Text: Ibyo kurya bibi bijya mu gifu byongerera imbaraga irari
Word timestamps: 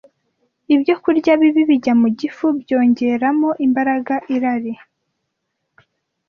Ibyo 0.75 0.95
kurya 1.03 1.33
bibi 1.41 1.61
bijya 1.69 1.93
mu 2.01 2.07
gifu 2.19 2.45
byongerera 2.61 3.27
imbaraga 3.65 4.15
irari 4.35 4.73